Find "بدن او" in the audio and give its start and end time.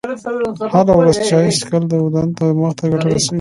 2.05-2.49